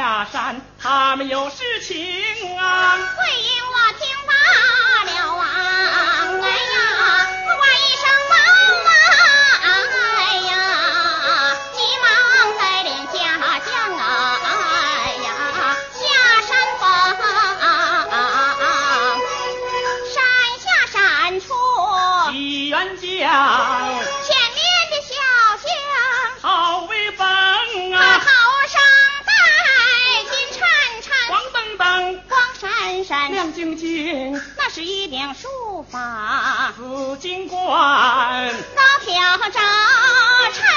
[0.00, 2.96] 下山他们有事情啊。
[2.96, 4.09] 我听
[33.82, 36.74] 那是一顶书房。
[36.76, 37.58] 紫金冠。
[38.76, 39.62] 那飘着颤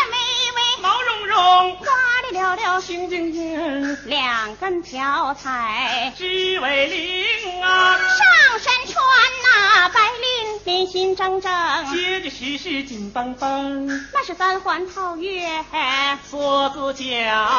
[0.10, 0.18] 巍
[0.56, 1.76] 巍毛茸茸。
[1.76, 1.86] 花
[2.30, 6.14] 里寥寥星晶晶两根飘彩。
[6.16, 7.98] 鸡尾灵啊。
[7.98, 9.04] 上身穿
[9.44, 11.52] 呐白林林心整整
[11.94, 15.46] 结结实实紧绷绷那是三环套月。
[15.72, 17.50] 哎梭子甲。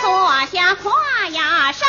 [0.00, 0.90] 坐下胯
[1.28, 1.86] 呀上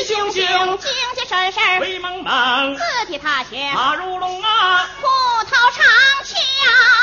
[0.00, 5.06] 黑熊精精精神神，威猛猛，紫皮他枪，马如龙啊，虎
[5.44, 5.84] 头长
[6.24, 6.40] 枪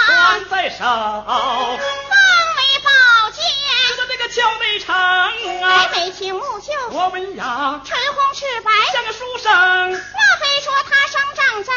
[0.07, 2.89] 攥在手，风为宝
[3.29, 3.44] 剑，
[3.88, 9.91] 这个那个俏内长啊，眉清目秀，我文雅，唇红齿白，像个书生。
[9.91, 9.99] 莫
[10.41, 11.73] 非说他生长在？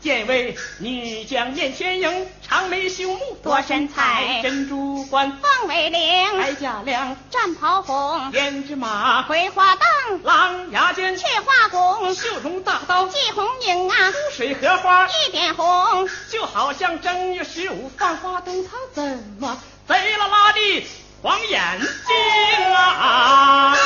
[0.00, 19.02] 见位女将燕千英，长眉秀目多身材，珍珠冠凤尾翎，白甲亮战袍红，胭脂马葵花灯，狼牙尖雀花弓，绣中大刀祭红缨啊，出水荷花一点红，就好像正月十五放花灯，他怎
[19.40, 20.86] 么贼拉拉的
[21.22, 23.76] 晃眼睛啊？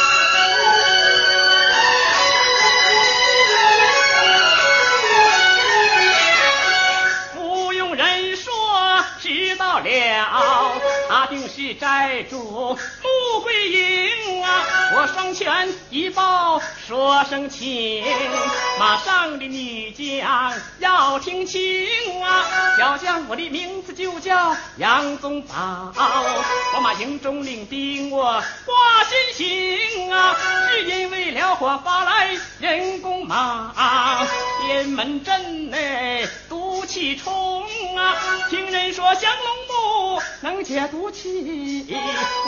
[9.83, 14.65] 了他定是债主富贵赢啊
[14.95, 18.05] 我双拳一抱说声请
[18.79, 21.89] 马上的女将要听清
[22.23, 22.45] 啊。
[22.79, 25.93] 小将我的名字就叫杨宗保
[26.75, 30.37] 我马营中领兵我挂先行啊。
[30.71, 34.27] 是因为辽火发来人攻马
[34.63, 37.63] 天门阵内毒气冲
[37.97, 38.17] 啊
[38.49, 39.62] 听人说降龙
[40.41, 41.87] 能解毒气，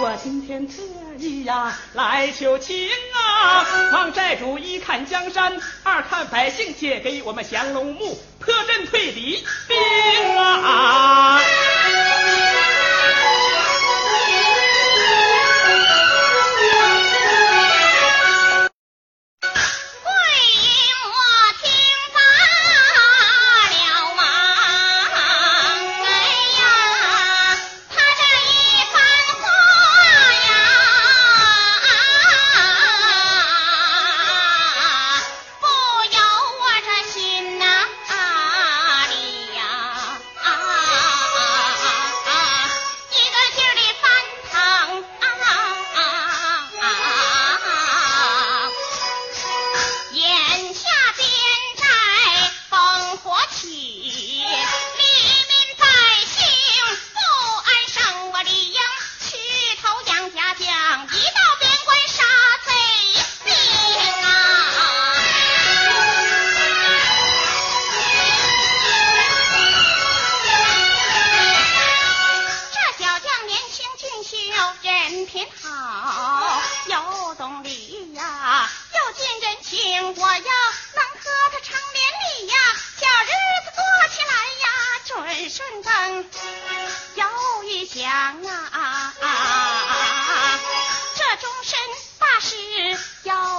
[0.01, 0.75] 我今天特
[1.19, 3.91] 意呀来求情啊！
[3.93, 11.41] 望寨主一看江山，二看百姓，借给我们降龙木破阵退敌兵啊！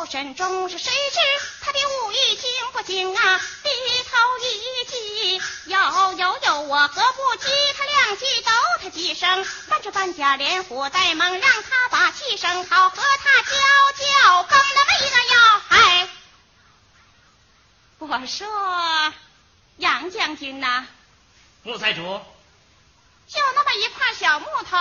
[0.05, 1.19] 身中是，谁知
[1.61, 3.41] 他的武艺精不精啊？
[3.63, 3.69] 低
[4.03, 5.79] 头一记，呦
[6.17, 6.61] 呦呦！
[6.61, 7.47] 我何不击
[7.77, 12.65] 他两记，抖他几声，扮着扮甲，连呼带猛，让他把气生。
[12.65, 13.51] 好和他交
[13.97, 16.09] 交，跟那么一个，哎！
[17.99, 19.13] 我说
[19.77, 20.85] 杨将军呐，
[21.63, 22.01] 木财主，
[23.27, 24.77] 就那么一块小木头。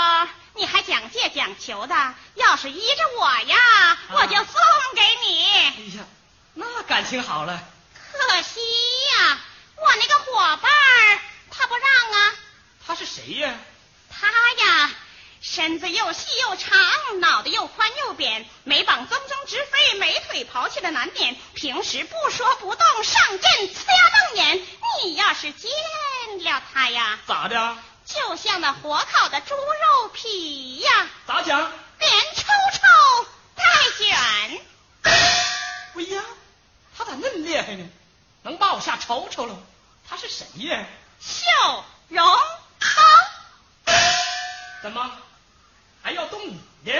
[0.57, 4.55] 你还讲借讲求的，要是依着我呀，我就送
[4.95, 5.45] 给你。
[5.47, 6.05] 哎呀，
[6.55, 7.61] 那感情好了。
[8.13, 8.61] 可惜
[9.19, 9.39] 呀，
[9.77, 10.71] 我那个伙伴，
[11.51, 12.35] 他不让啊。
[12.87, 13.53] 他是谁呀？
[14.09, 14.91] 他呀，
[15.41, 16.79] 身子又细又长，
[17.19, 24.67] 脑袋又宽又扁，没膀增增直飞，没腿刨去的难点，平时不说不动，上阵呲牙瞪眼。
[25.03, 25.71] 你要是见
[26.45, 27.77] 了他呀，咋的？
[28.07, 31.09] 就像那火烤的猪肉皮呀。
[31.27, 31.73] 咋讲？
[31.99, 32.43] 连抽
[32.73, 33.65] 抽带
[33.99, 34.61] 卷。
[35.93, 36.25] 不一样，
[36.97, 37.89] 他咋那么厉害呢？
[38.43, 39.57] 能把我吓抽抽了？
[40.09, 40.85] 他是谁呀？
[41.21, 42.39] 秀荣。
[44.83, 45.11] 怎么
[46.03, 46.93] 还要动你呢？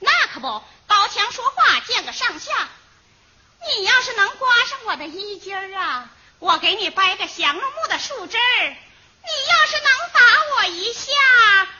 [0.00, 2.68] 那可不，高强说话见个上下。
[3.66, 8.76] 你要是能刮上我的衣襟儿啊，我给你掰个降龙木的树枝儿。
[9.22, 10.20] 你要是能打
[10.56, 11.02] 我一下，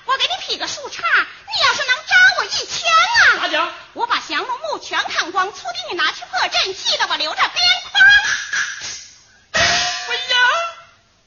[0.05, 2.89] 我给你劈个树杈；你要是能扎我一枪
[3.23, 3.73] 啊，咋讲？
[3.95, 7.53] 我把降龙木全砍光，粗的你拿去破阵，细的我留着边
[7.91, 8.05] 框。
[9.53, 10.37] 哎呀，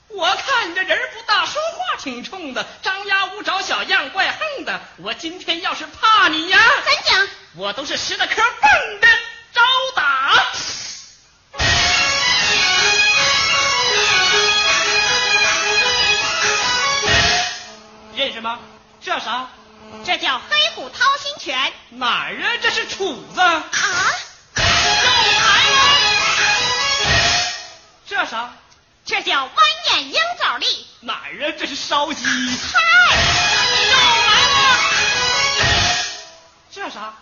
[0.10, 4.82] 我看你这人不大，说话挺冲的，张牙舞爪，小样，怪横的。
[4.98, 7.28] 我今天要是怕你呀，怎讲？
[7.56, 9.08] 我都是石头壳蹦的。
[20.76, 22.58] 虎掏心拳哪儿啊？
[22.62, 23.40] 这是杵子。
[23.42, 23.64] 啊？
[24.56, 25.78] 又来了
[28.08, 28.52] 这啥？
[29.06, 29.54] 这叫弯
[29.92, 31.54] 眼鹰爪力哪儿啊？
[31.60, 32.26] 这是烧鸡。
[32.26, 32.80] 嗨
[33.86, 33.98] 又来
[34.48, 34.80] 了
[36.72, 37.14] 这啥？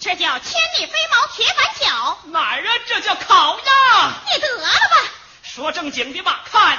[0.00, 2.72] 这叫千里飞毛铁板脚哪儿啊？
[2.86, 4.12] 这叫烤鸭。
[4.32, 4.96] 你得了吧
[5.42, 6.78] 说正经的吧看。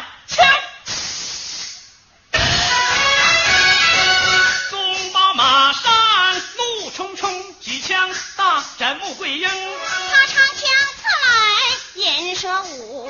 [7.90, 9.50] 枪大展穆桂英。
[9.50, 13.10] 他插枪刺来银蛇舞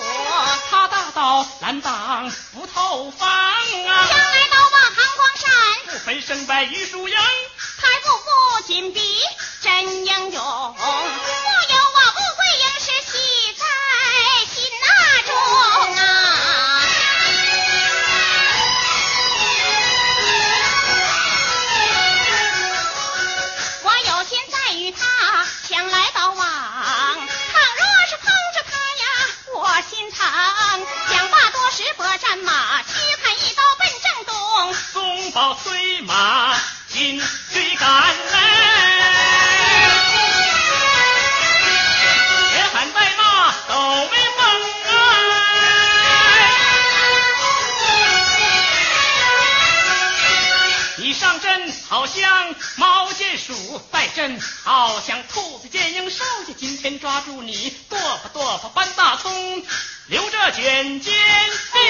[0.71, 4.07] 他大刀拦挡不透风啊。
[4.07, 5.51] 枪来刀往寒光闪
[5.88, 7.15] 不分胜败与输赢
[7.77, 9.01] 太不服金碧
[9.62, 10.75] 真英勇。
[60.51, 61.13] 卷尖
[61.74, 61.82] 兵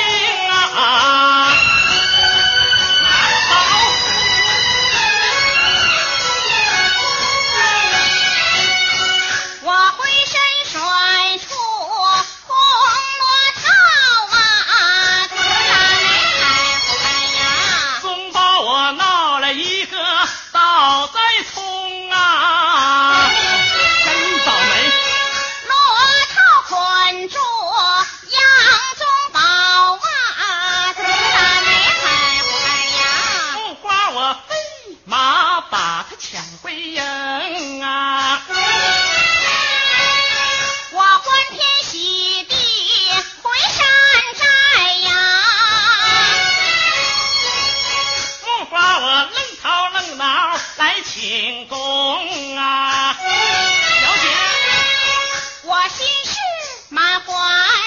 [0.76, 1.19] 啊！
[55.96, 56.38] 心事
[56.90, 57.79] 满怀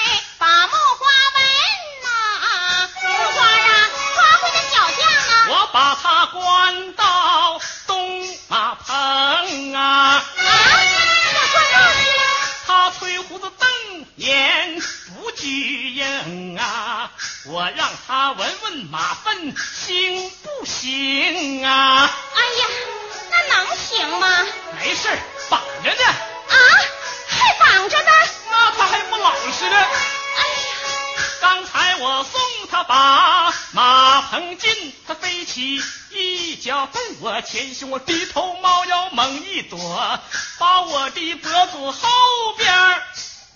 [37.41, 40.19] 前胸，我低头猫腰猛一躲，
[40.59, 43.03] 把我的脖子后边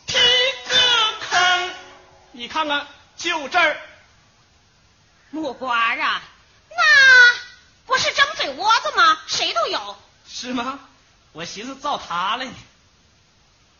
[0.05, 0.17] 踢
[0.69, 0.75] 个
[1.29, 1.73] 坑。
[2.31, 3.79] 你看看，就这儿。
[5.29, 6.21] 木瓜啊，
[6.69, 6.83] 那
[7.85, 9.19] 不是张嘴窝子吗？
[9.27, 9.97] 谁都有。
[10.27, 10.79] 是吗？
[11.33, 12.53] 我寻思造他了呢。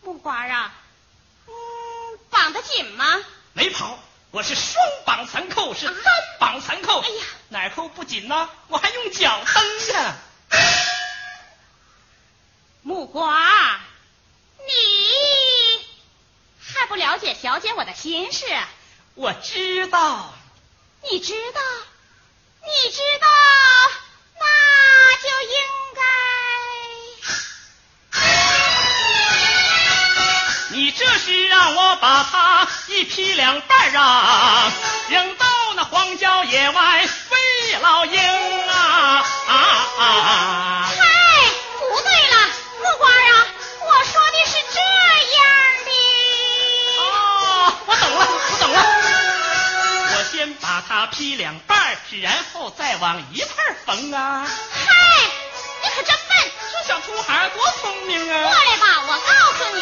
[0.02, 0.74] 木瓜啊，
[1.48, 1.54] 嗯，
[2.30, 3.06] 绑得紧吗？
[3.54, 3.98] 没跑。
[4.38, 7.00] 我是双绑残扣是单绑残扣。
[7.02, 7.26] 哎呀。
[7.50, 8.48] 哪扣不紧呢？
[8.68, 10.16] 我还用脚蹬呢
[12.84, 13.80] 木瓜
[14.60, 15.84] 你
[16.62, 18.46] 还不了解小姐我的心事？
[19.16, 20.32] 我知道。
[21.10, 21.62] 你知道
[22.62, 23.28] 你知道
[24.40, 24.46] 那
[25.18, 25.87] 就应
[30.78, 34.72] 你这是让我把他一劈两半啊，
[35.10, 38.22] 扔到那荒郊野外喂老鹰
[38.70, 39.26] 啊！
[39.48, 39.54] 啊
[39.98, 41.04] 啊嗨，
[41.80, 42.36] 不对了，
[42.78, 43.48] 木瓜啊，
[43.88, 44.80] 我说的是这
[45.36, 45.42] 样
[45.88, 45.90] 的。
[47.00, 48.78] 哦，我懂了，我懂了，
[50.16, 54.48] 我先把它劈两半，然后再往一块缝啊。
[54.72, 54.94] 嗨。
[56.88, 58.44] 小兔孩多聪明啊！
[58.44, 59.82] 过来吧，我告诉你，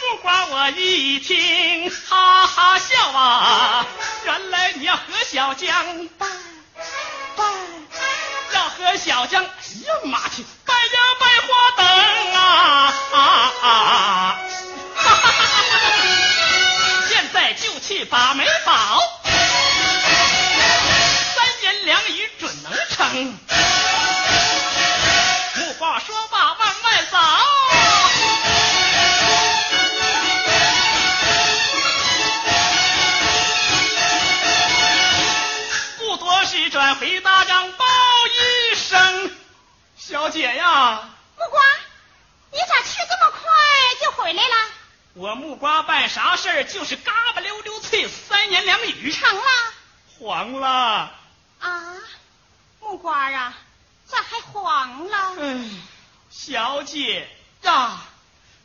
[0.00, 3.86] 不瓜我一听，哈哈笑啊！
[4.24, 6.26] 原来你要和小江拜
[7.36, 7.44] 拜，
[8.54, 10.46] 要和小江，哎呀妈去！
[37.00, 37.84] 李大将报
[38.26, 39.36] 一声，
[39.96, 41.62] 小姐呀，木瓜，
[42.50, 43.40] 你咋去这么快
[44.00, 44.70] 就回来了？
[45.14, 49.12] 我木瓜办啥事儿就是嘎巴溜溜脆，三言两语。
[49.12, 49.42] 成了，
[50.18, 51.14] 黄了。
[51.60, 51.96] 啊，
[52.80, 53.54] 木瓜啊，
[54.06, 55.34] 咋还黄了？
[55.38, 55.82] 嗯，
[56.30, 57.28] 小姐
[57.62, 58.06] 呀、啊，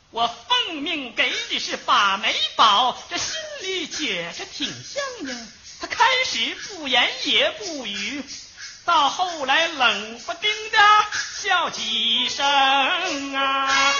[0.10, 5.48] 我奉命给你是把媒宝，这心里解释挺像的。
[5.84, 8.24] 他开始不言也不语，
[8.86, 10.78] 到后来冷不丁的
[11.42, 13.94] 笑几声啊，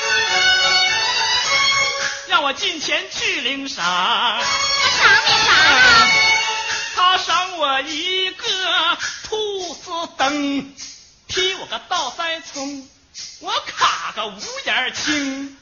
[2.28, 3.84] 让我进前去领赏。
[3.84, 5.52] 他赏你啥？
[6.96, 10.74] 他赏我一个兔子灯，
[11.28, 12.88] 踢我个倒栽葱，
[13.42, 15.58] 我卡个五眼青。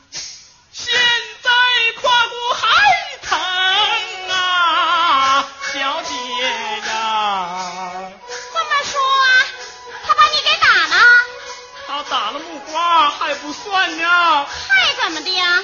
[13.63, 14.46] 算了。
[14.46, 15.63] 还怎么的呀？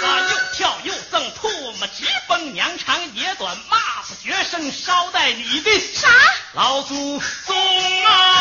[0.00, 3.76] 他又跳又蹭吐沫直奔娘长野短骂
[4.08, 6.08] 不绝声捎带你的啥？
[6.52, 8.35] 老祖宗啊。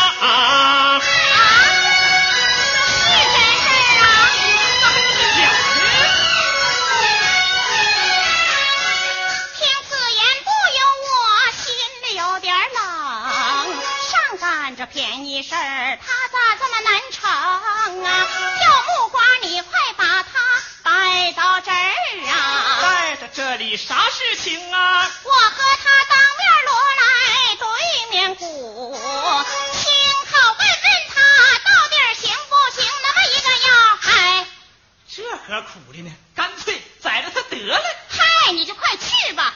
[35.56, 36.12] 这何苦的呢？
[36.36, 37.82] 干脆宰了他得了。
[38.10, 39.54] 嗨，你就快去吧，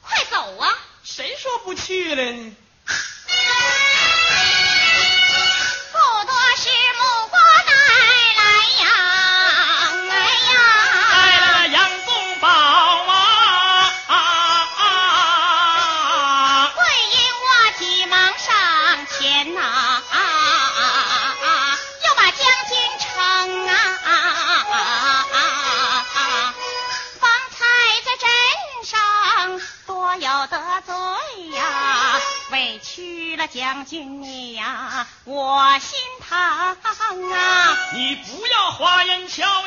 [0.00, 0.78] 快走啊！
[1.04, 2.56] 谁说不去了呢？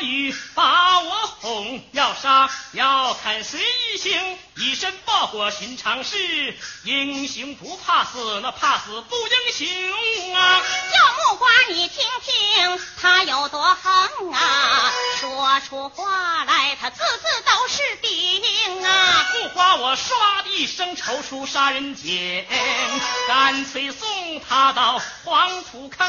[0.00, 6.16] 巧语把我哄，要杀要砍随意行，以身报国寻常事，
[6.84, 10.62] 英雄不怕死，那怕死不英雄啊！
[10.92, 14.92] 叫木瓜，你听听他有多横啊！
[15.20, 19.26] 说出话来，他字字都是钉啊！
[19.34, 22.44] 木瓜，我唰的一声抽出杀人锏，
[23.28, 26.08] 干脆送他到黄土坑，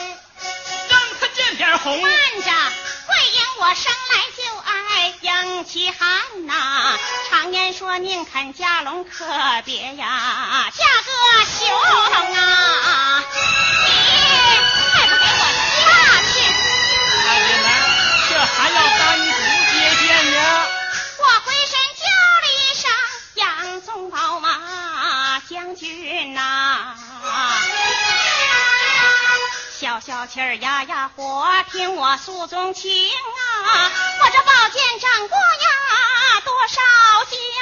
[0.89, 2.01] 让他见点红。
[2.01, 2.51] 慢着，
[3.11, 6.97] 桂英，我生来就爱英气汉呐。
[7.29, 9.25] 常言说，宁肯家龙，可
[9.65, 11.11] 别呀嫁个
[11.45, 11.67] 熊
[12.33, 13.00] 啊！
[30.21, 33.91] 小气儿压压火，听我诉衷情啊！
[34.21, 36.79] 我这宝剑斩过呀多少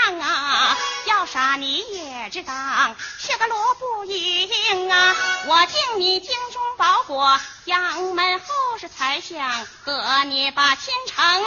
[0.04, 0.78] 将啊！
[1.06, 5.16] 要杀你也知当，是个罗布英啊！
[5.46, 8.46] 我敬你精忠报国，杨门后
[8.78, 11.42] 世才想和你把亲成。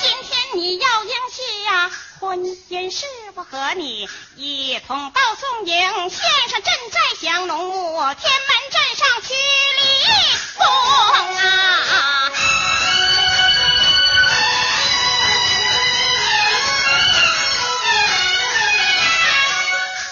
[0.00, 6.10] 今天你要应下婚姻，是否和你一同到宋营？
[6.10, 9.38] 献上镇寨降龙木，天门上去礼
[10.56, 10.64] 功
[11.36, 12.32] 啊！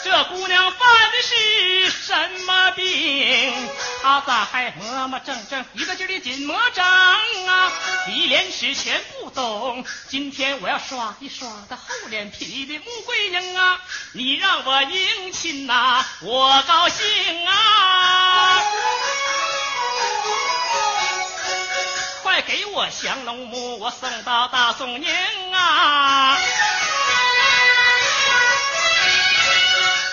[0.04, 3.70] 这姑娘犯的是什么病？
[4.02, 7.72] 她咋还磨磨蹭蹭，一个劲儿的紧魔怔啊？
[8.08, 9.86] 一脸是全不懂。
[10.10, 13.80] 今天我要耍一耍她厚脸皮的穆桂英啊！
[14.12, 18.62] 你让我迎亲呐，我高兴啊！
[22.22, 26.38] 快给我降龙木，我送到大宋营啊！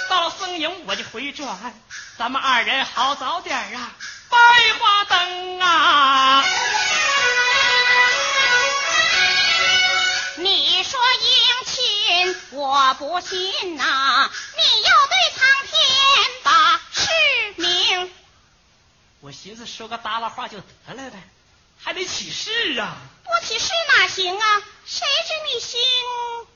[0.10, 1.74] 到了宋营我就回转，
[2.18, 3.92] 咱们二人好早点啊，
[4.30, 4.38] 百
[4.80, 6.46] 花灯啊！
[10.44, 15.80] 你说迎亲，我不信呐、你要对苍天
[16.42, 17.08] 把誓
[17.58, 18.12] 明。
[19.20, 21.22] 我寻思说个耷拉话就得了呗，
[21.80, 22.98] 还得起誓啊！
[23.24, 24.64] 不起誓哪行啊？
[24.84, 25.80] 谁知你心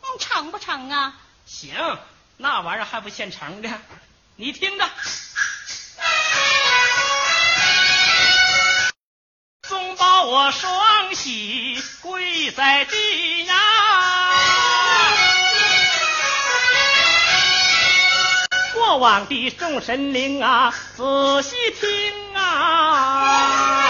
[0.01, 1.13] 嗯成不成啊？
[1.45, 1.99] 行，
[2.37, 3.69] 那玩意儿还不现成的，
[4.35, 4.89] 你听着。
[9.67, 10.73] 松包我双
[11.15, 13.55] 喜跪在地呀，
[18.73, 23.87] 过往的众神灵啊，仔细听啊。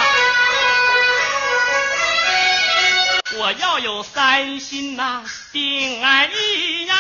[3.38, 6.96] 我要有三心呐、定爱意呀。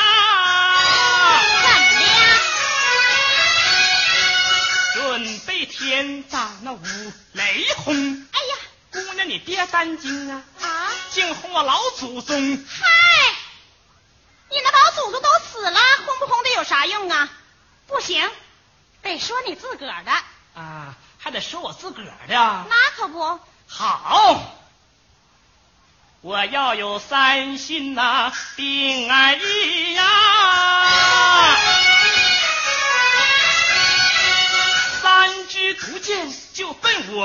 [4.94, 5.26] 怎么的？
[5.26, 6.80] 准备天打那五
[7.34, 8.25] 雷轰，
[9.26, 10.92] 你别担惊啊，啊！
[11.12, 12.36] 净哄我老祖宗。
[12.38, 12.88] 嗨，
[14.50, 17.30] 你那老祖宗都死了，轰不轰的有啥用啊？
[17.88, 18.30] 不行，
[19.02, 20.12] 得说你自个儿的，
[20.54, 22.36] 啊，还得说我自个儿的。
[22.36, 23.40] 那可不。
[23.68, 24.42] 好，
[26.22, 30.04] 我要有三心呐、定爱意呀。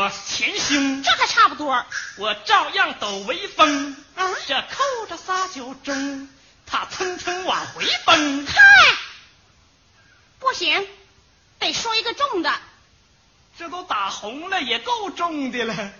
[0.00, 1.84] 我前胸，这还差不多。
[2.16, 3.94] 我照样抖威风。
[4.16, 6.26] 啊，这扣着仨酒盅，
[6.66, 8.46] 他蹭蹭往回奔。
[8.46, 8.54] 嗨，
[10.38, 10.88] 不行，
[11.58, 12.50] 得说一个重的。
[13.58, 15.92] 这都打红了，也够重的了。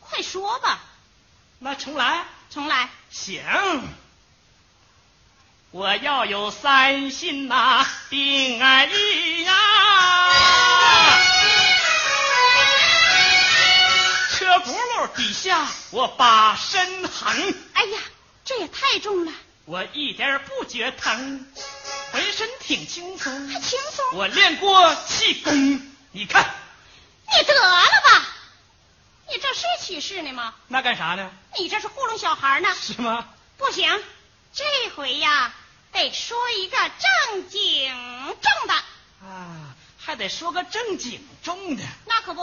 [0.00, 0.80] 快说吧。
[1.58, 2.88] 那重来，重来。
[3.10, 3.42] 行。
[5.70, 9.52] 我要有三心呐，定爱意呀。
[9.52, 10.21] 车
[15.08, 17.54] 底下我把身横。
[17.74, 17.98] 哎呀，
[18.44, 19.32] 这也太重了。
[19.64, 21.46] 我一点不觉疼，
[22.12, 23.48] 浑身挺轻松。
[23.48, 24.18] 还轻松？
[24.18, 26.54] 我练过气功，你看。
[27.34, 27.70] 你得了
[28.04, 28.28] 吧！
[29.28, 30.54] 你这是起势呢吗？
[30.68, 31.30] 那干啥呢？
[31.58, 32.74] 你这是糊弄小孩呢。
[32.74, 33.28] 是吗？
[33.56, 34.02] 不行，
[34.52, 34.64] 这
[34.96, 35.54] 回呀。
[35.92, 37.94] 得说一个正经
[38.40, 38.74] 重的
[39.22, 41.84] 啊，还得说个正经重的。
[42.06, 42.42] 那可不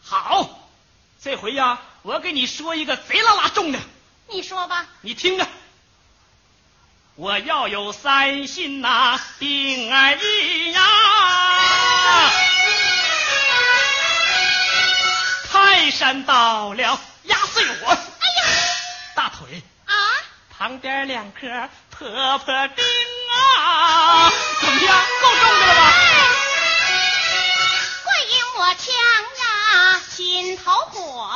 [0.00, 0.65] 好，
[1.22, 3.78] 这回呀，我给你说一个贼拉拉重的。
[4.28, 4.86] 你说吧。
[5.00, 5.46] 你听着，
[7.16, 10.82] 我要有三心呐，定爱意呀。
[15.50, 17.90] 泰山倒了，压碎我。
[17.90, 17.98] 哎呀，
[19.14, 19.94] 大腿啊，
[20.56, 21.68] 旁边两颗。
[21.90, 22.06] 婆
[22.38, 22.84] 婆丁
[23.32, 24.96] 啊，怎么样？
[25.22, 25.92] 够重的了吧？
[28.58, 29.25] 我枪呀，
[30.16, 31.30] 心头火。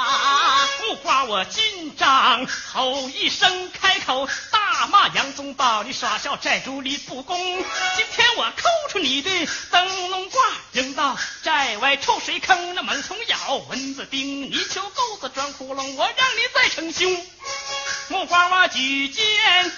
[0.79, 7.37] 不花我紧张，吼一声开口，大骂杨宗保你耍小寨主你不公。
[7.39, 9.31] 今天我抠出你的
[9.71, 17.27] 灯笼挂，扔到寨外臭水坑，那猛虫咬，蚊子叮，泥鳅钩子钻窟窿，我让你再逞凶。
[18.09, 19.25] 木瓜我举剑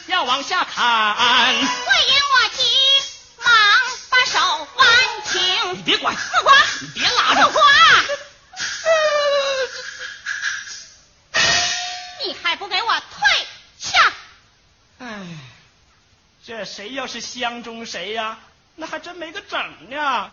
[0.06, 2.62] 要往下砍，会因我急
[3.42, 3.52] 忙
[4.10, 4.88] 把手挽
[5.26, 5.74] 轻。
[5.74, 7.62] 你别管木瓜，你别拉着木瓜，
[12.24, 13.46] 你还不给我退
[13.78, 14.12] 下？
[14.98, 15.26] 哎，
[16.44, 18.38] 这谁要是相中谁呀？
[18.76, 20.32] 那还真没个整呢。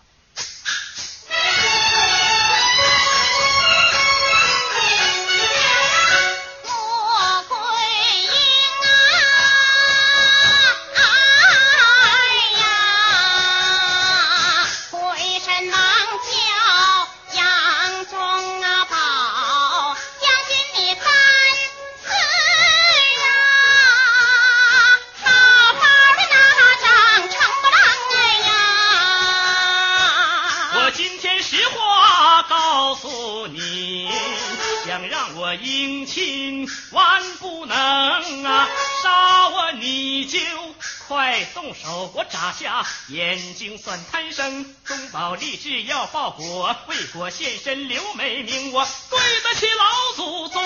[42.40, 42.46] 手！
[42.46, 50.64] 我眨下眼睛算贪生，东宝立志要报国，为国献身留美名，我对得起老祖宗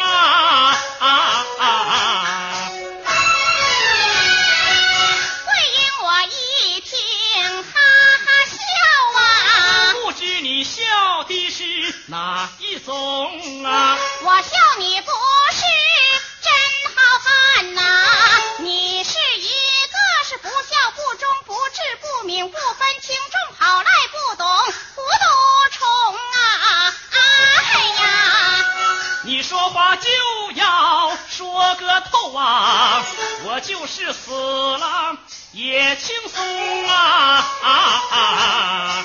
[0.00, 0.76] 啊！
[1.00, 2.68] 啊啊啊！
[5.46, 7.72] 贵因我一听哈
[8.24, 8.56] 哈笑
[9.18, 11.64] 啊，不知你笑的是
[12.08, 13.96] 哪一种啊？
[14.22, 15.10] 我笑你不
[22.44, 24.46] 不分轻重好赖不懂
[24.94, 25.28] 糊涂
[25.72, 26.94] 虫啊！
[27.12, 27.16] 哎
[28.02, 28.64] 呀，
[29.24, 30.08] 你说话就
[30.54, 33.04] 要说个透啊！
[33.44, 35.16] 我就是死了
[35.52, 37.44] 也轻松啊！
[37.62, 37.70] 啊
[38.10, 39.04] 啊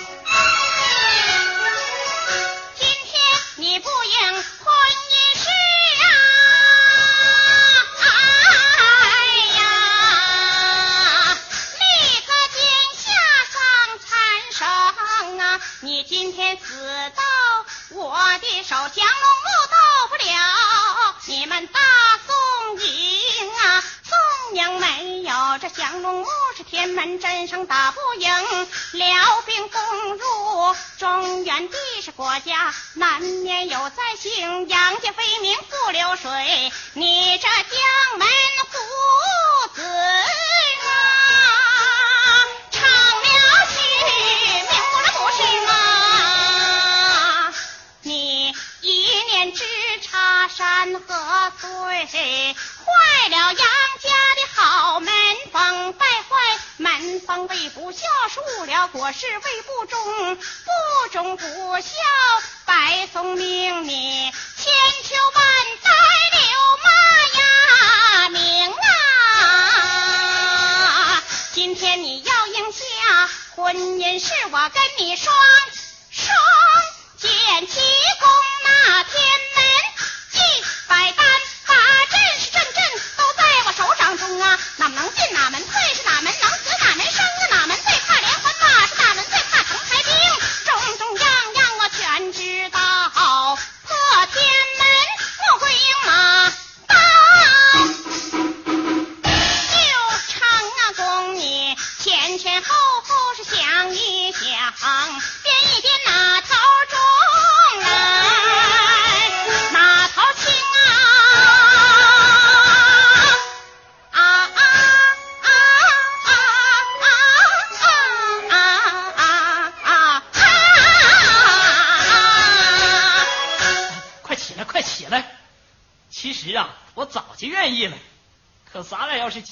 [27.91, 28.67] 不赢。
[28.93, 34.67] 辽兵攻入中原地，是国家难免有灾星。
[34.67, 38.27] 杨家飞名不流水，你这将门
[59.21, 59.50] 是为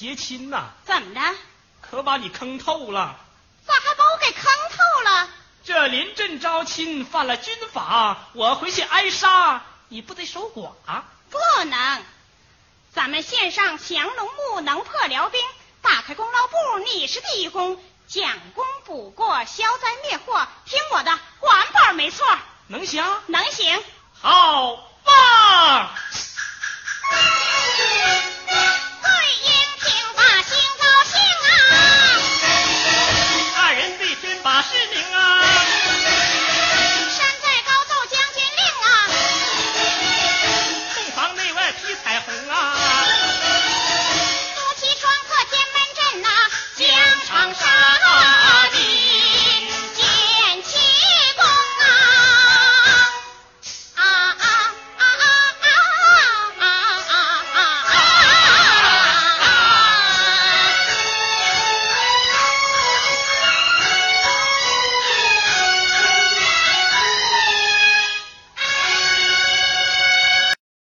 [0.00, 0.70] 结亲呐？
[0.86, 1.20] 怎么着？
[1.82, 3.16] 可把你坑透了！
[3.66, 5.28] 咋还把我给坑透了？
[5.62, 10.70] 这临阵招亲犯了军法，我回去挨杀，你不得守寡？
[11.28, 12.02] 不能！
[12.94, 15.38] 咱们献上降龙木，能破辽兵；
[15.82, 17.78] 打开功劳簿，你是第一功。
[18.08, 22.26] 奖功补过，消灾灭祸，听我的，管保没错。
[22.68, 23.04] 能行？
[23.26, 23.84] 能行。
[24.18, 25.94] 好吧。
[34.62, 35.29] 是您啊。